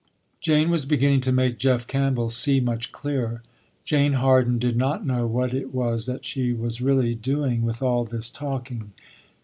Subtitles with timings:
[0.39, 3.43] Jane was beginning to make Jeff Campbell see much clearer.
[3.85, 8.03] Jane Harden did not know what it was that she was really doing with all
[8.03, 8.93] this talking.